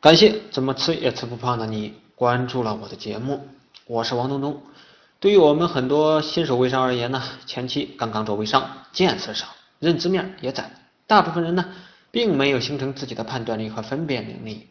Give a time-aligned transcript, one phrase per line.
[0.00, 3.48] 感谢怎么吃也吃不胖的你关注了我的节目，
[3.84, 4.62] 我是王东东。
[5.18, 9.48] 对于我们很多新手微商而言呢，前期刚刚做微商，见识少，
[9.80, 10.70] 认知面也窄，
[11.08, 11.64] 大部分人呢
[12.12, 14.68] 并没有形成自己的判断力和分辨能力，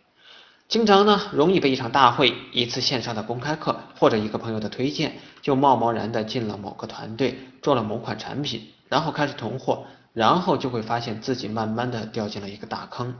[0.69, 13.13] 经常呢容易被一场大会、一次线上的公开课或者一个朋友的推荐，就贸贸然的进了某个团队，做了某款产品，然后开始囤货，然后就会发现自己慢慢的掉进了一个大坑。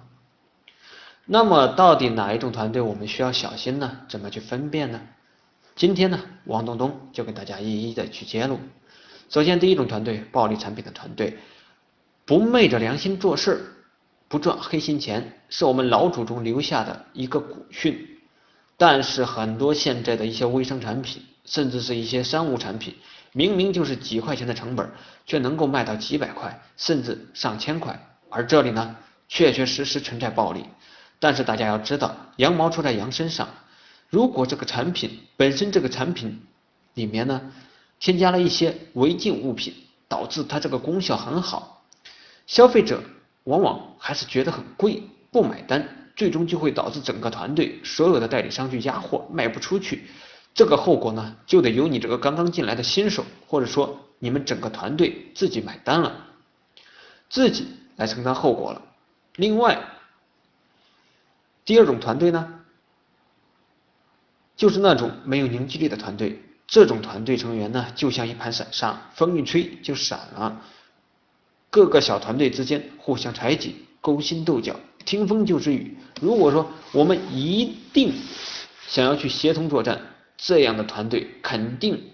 [1.30, 4.00] 那么到底哪一种团队我们需要小心呢？
[4.08, 5.02] 怎么去分辨呢？
[5.76, 8.58] 今天呢，王东东就给大家一一的去揭露。
[9.30, 11.38] 首先，第一种团队，暴利产品的团队，
[12.26, 13.62] 不昧着良心做事，
[14.30, 18.08] 不赚黑心钱，是我们老祖宗留下的一个古训。
[18.78, 22.96] 但是很多现在的一些微商产品，甚至是一些商务产品，
[23.34, 24.90] 明明就是几块钱的成本，
[25.26, 28.00] 却能够卖到几百块，甚至上千块，
[28.30, 28.96] 而这里呢，
[29.28, 30.64] 确确实实存在暴利。
[31.20, 33.48] 但是大家要知道，羊毛出在羊身上。
[34.10, 36.42] 如果这个产品本身这个产品
[36.94, 37.52] 里面呢，
[38.00, 39.74] 添加了一些违禁物品，
[40.08, 41.84] 导致它这个功效很好，
[42.46, 43.02] 消费者
[43.46, 50.06] 往往还是觉得很贵，不买单，最终就会导致整个团队所有的代理商去压货卖不出去。
[50.54, 56.28] 这个后果呢，就得由你这个刚刚进来的新手，或者说你们整个团队自己买单了，
[57.28, 58.82] 自己来承担后果了。
[59.36, 59.78] 另外。
[61.68, 62.62] 第二种团队呢，
[64.56, 66.42] 就是那种没有凝聚力的团队。
[66.66, 70.62] 这种团队成员呢，就像一盘散沙，风一吹就散了。
[71.70, 75.98] 各个小团队之间互相猜忌、勾心斗角，听风就是雨。
[76.22, 78.14] 如果说我们一定
[78.88, 80.00] 想要去协同作战，
[80.38, 82.12] 这样的团队肯定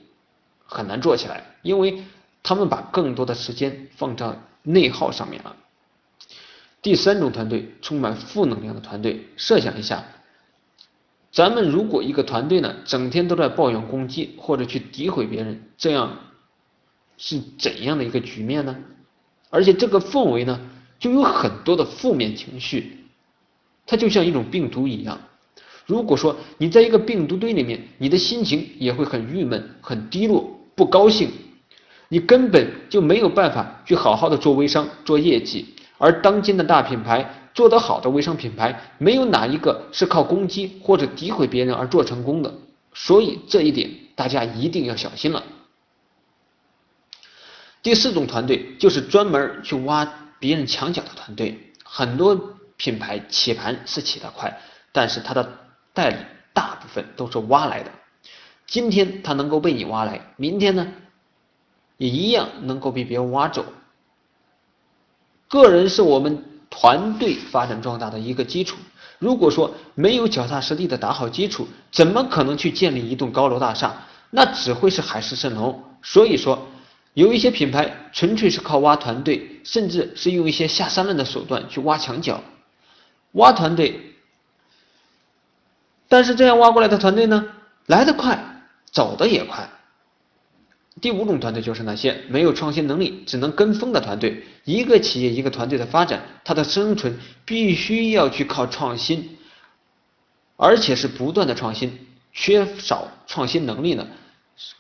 [0.65, 2.03] 很难做起来，因为
[2.41, 5.55] 他们把更多的时间放在内耗上面了。
[6.83, 9.25] 第三种团队，充满负能量的团队。
[9.37, 10.03] 设想一下，
[11.31, 16.19] 咱们如果一个团队呢，整天都在抱怨、攻击或者去诋毁别人，这样
[17.17, 18.75] 是怎样的一个局面呢？
[19.49, 20.59] 而且这个氛围呢，
[20.99, 22.97] 就有很多的负面情绪，
[23.85, 25.17] 它就像一种病毒一样。
[25.85, 31.29] 如果说你在一个病毒堆里面，你的心情也会很郁闷、很低落、不高兴，
[32.09, 35.73] 你根本就没有办法去好好的做微商、做业绩。
[35.97, 42.53] 而当今的大品牌做得好的微商品牌，没有哪一个是靠攻击或者诋毁别人而做成功的，
[42.93, 45.43] 所以这一点大家一定要小心了。
[47.81, 52.35] 第四种团队就是专门去挖别人墙角的团队，很多
[52.77, 54.59] 品牌起盘是起得快，
[54.91, 55.59] 但是它的
[55.93, 56.17] 代理
[56.53, 57.91] 大部分都是挖来的，
[58.65, 60.91] 今天他能够被你挖来，明天呢
[61.97, 63.63] 也一样能够被别人挖走。
[65.53, 68.75] 个人是我们团队发展壮大的一个基础。
[69.19, 73.94] 如果说没有脚踏实地的打好基础，怎么可能去建立一栋高楼大厦？
[74.31, 75.80] 那只会是海市蜃楼。
[76.02, 76.68] 所以说，
[77.14, 82.41] 有一些品牌纯粹是靠挖团队，甚至是用一些下三滥的手段去挖墙角、
[83.34, 84.16] 挖团队。
[86.09, 87.46] 但是这样挖过来的团队呢，
[87.85, 88.44] 来得快，
[88.91, 89.70] 走得也快。
[91.01, 94.43] 第五种团队就是那些没有创新能力、只能跟风的团队。
[94.63, 99.37] 一个企业、一个团队的发展，它的生存必须要去靠创新，
[100.55, 101.99] 而且是不断的创新。
[102.31, 104.07] 缺少创新能力呢，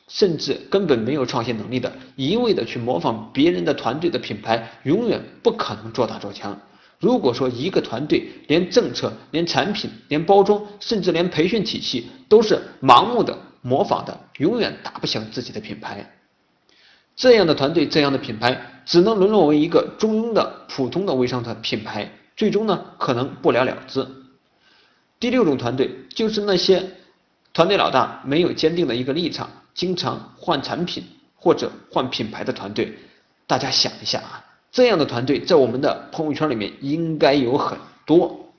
[0.07, 6.59] 甚至根本没有创新能力的，一味的去模仿别人的团队的品牌，永远不可能做大做强。
[6.99, 13.37] 如果说一个团队连政策、连产品、连包装，甚至连培训体系都是盲目的。
[13.63, 16.11] 模仿的永远打不响自己的品牌，
[17.15, 24.05] 这样的团队、这样的品牌，只能沦落为一个中庸的普通的微商团品牌，最终呢可能不了了之。
[25.17, 26.83] 第六种团队就是那些
[27.53, 32.93] 团队老大没有坚定的一个立场，经常换产品或者换品牌的团队。
[33.47, 38.51] 大家想一下啊，这样的团队在我们的朋友圈里面应该有很多。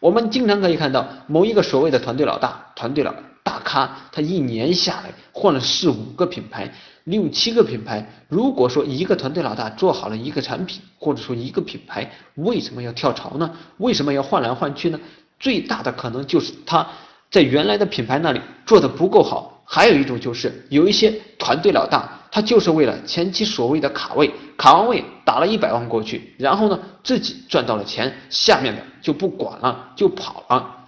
[0.00, 3.14] 我们经常可以看到某一个所谓的团队老大、团队老。
[3.44, 6.72] 大咖他一年下来换了四五个品牌、
[7.04, 8.04] 六七个品牌。
[8.28, 13.48] 如果说一个团队老大做好了一个产品，或者说一个品牌，为什么要跳槽呢？
[13.76, 14.98] 为什么要换来换去呢？
[15.38, 16.86] 最大的可能就是他
[17.30, 19.62] 在原来的品牌那里做的不够好。
[19.66, 30.86] 还有一种就是有一些团队老大，他就是为了前期所谓的卡位，卡完位打了一百万过去，然后呢自己赚到了钱，下面的就不管了，就跑了，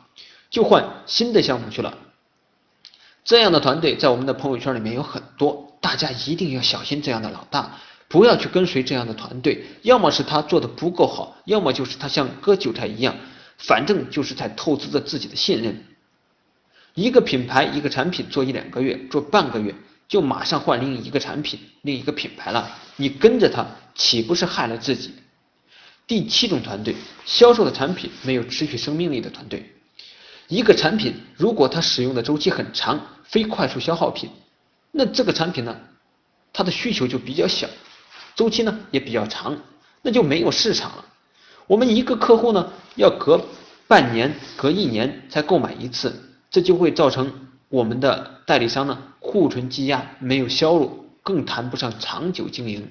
[0.51, 1.93] 就换新的项目去了。
[3.27, 7.77] 这样的团队在我们的朋友圈里面有很多，大家一定要小心这样的老大，
[8.07, 9.67] 不要去跟随这样的团队。
[9.83, 13.17] 要么是他做的不够好，要么就是他像割韭菜一样，
[13.59, 15.85] 反正就是在透支着自己的信任。
[16.95, 19.75] 一个品牌一个产品做一两个月，做半个月
[20.07, 25.13] 就马上换另一个产品、另一个品牌了，你跟着他岂不是害了自己？
[26.07, 26.95] 第七种团队，
[27.25, 29.73] 销售的产品没有持续生命力的团队。
[30.49, 34.31] 一个产品如果它使用的周期很长，非快速消耗品，
[34.93, 35.77] 那这个产品呢，
[36.53, 37.69] 它的需求就比较小，
[38.35, 39.57] 周期呢也比较长，
[40.03, 41.05] 那就没有市场了。
[41.67, 43.45] 我们一个客户呢要隔
[43.87, 46.15] 半年、隔一年才购买一次，
[46.51, 52.89] 这就会造成我们的代理商呢库存积压，没有销路，更谈不上长久经营。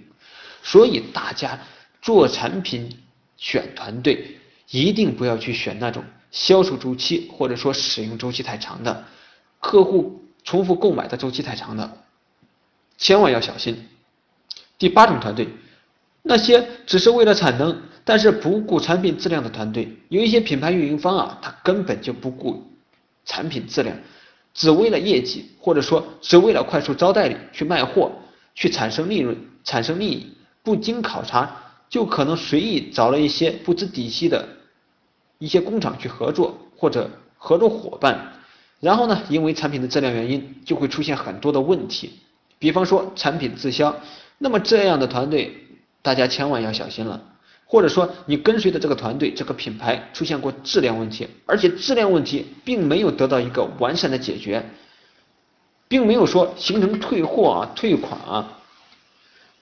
[0.64, 1.60] 所以大家
[2.02, 2.90] 做产品。
[3.38, 4.38] 选团队
[4.70, 6.02] 一定不要去选那种
[6.36, 9.06] 销售周期或者说使用周期太长的，
[9.62, 11.98] 客户重复购买的周期太长的，
[12.98, 13.88] 千万要小心。
[14.78, 15.48] 第八种团队，
[16.22, 22.62] 那些只是为了产能，但是不顾产品质量的团队，有一些品牌运营方啊，他根本就不顾
[23.24, 23.98] 产品质量，
[24.54, 28.12] 只为了业绩或者说只为了快速招代理去卖货，
[28.54, 31.62] 去产生利润、产生利益，不经考察。
[31.88, 34.46] 就可能随意找了一些不知底细的
[35.40, 38.34] 一些工厂去合作或者合作伙伴，
[38.80, 42.12] 然后呢，因为产品的质量原因，就会出现很多的问题，
[42.60, 43.96] 比方说产品滞销，
[44.38, 45.54] 那么这样的团队
[46.02, 47.22] 大家千万要小心了。
[47.68, 54.64] 或者说你跟随的这个团队这个品牌出现过质量问题，而且质量问题并没有得到一个完善的解决，
[55.88, 58.60] 并没有说形成退货啊、退款啊，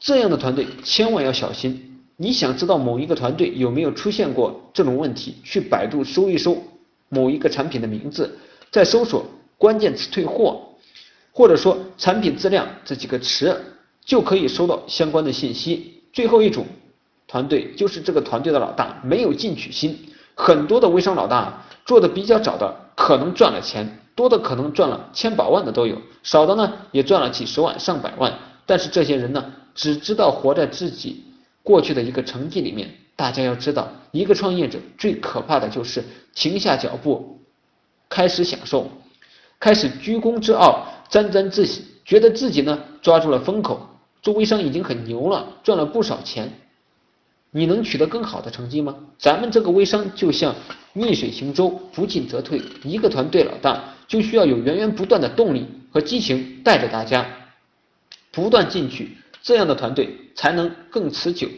[0.02, 1.93] 这样的团队千万要小心。
[2.18, 5.36] 你想知道某一个团队有没有出现过这种问题？
[5.44, 6.58] 去百度搜一搜
[7.10, 8.38] 某一个产品的名字，
[8.72, 9.26] 再搜索
[9.58, 10.62] 关键词“退货”
[11.34, 13.60] 或者说“产品质量”这几个词，
[14.06, 16.02] 就可以收到相关的信息。
[16.14, 16.66] 最后一种
[17.28, 19.98] 团队就是这个团队的老大没有进取心，
[20.36, 28.32] 很多的微商老大做的比较早的可能赚了钱，多的可能赚了千把万的都有，少的呢也赚了几十万上百万，
[28.68, 31.24] 但是这些人呢只知道活在自己。
[31.64, 36.04] 过去的一个成绩里面，大家要知道，一个创业者最可怕的就是
[36.36, 37.40] 停下脚步，
[38.10, 38.92] 开始享受，
[39.60, 43.88] 开始居功自傲，沾沾自喜，觉得自己呢抓住了风口，
[44.22, 46.52] 做微商已经很牛了，赚了不少钱。
[47.56, 48.96] 你能取得更好的成绩吗？
[49.18, 50.56] 咱们这个微商就像
[50.92, 52.62] 逆水行舟，不进则退。
[52.84, 57.26] 一个团队老大就需要有源源不断的动力和激情，带着大家
[58.32, 59.16] 不断进取。
[59.44, 61.50] 这样的团队才能更持久，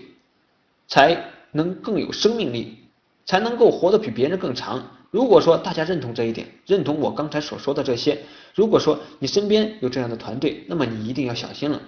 [0.88, 2.80] 才能更有生命力，
[3.26, 4.92] 才能够活得比别人更长。
[5.12, 8.24] 如果说大家认同这一点，认同我刚才所说的这些，
[8.56, 11.80] 如果说你身边有这样的团队，那么你一定要小心了。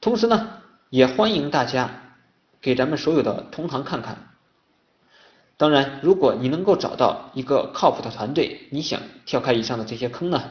[0.00, 2.16] 同时呢，也欢迎大家
[2.60, 4.34] 给咱们所有的同行看看。
[5.56, 10.42] 当然，如果你能够找到一个靠谱的团队，你想跳开以上的这些坑呢？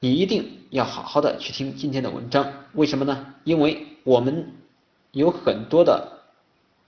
[0.00, 3.34] 你一定要好好的去听今天的文章，为什么呢？
[3.44, 4.52] 因为我们
[5.12, 6.22] 有很多的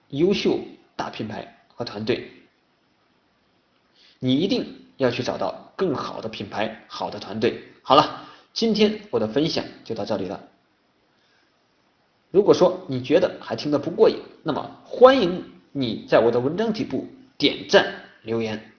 [0.09, 0.61] 优秀
[0.95, 2.31] 大品牌和团队，
[4.19, 7.63] 你一定要去找到更好的品牌、好的团队。
[7.83, 10.45] 好了，今天我的分享就到这里了。
[12.31, 17.07] 如果说你觉得还听得不过瘾，那么欢迎你在我的文章底部
[17.39, 18.73] 点赞留言。